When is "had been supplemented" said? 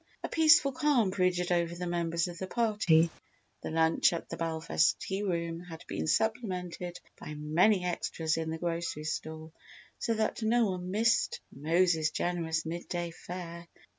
5.59-6.99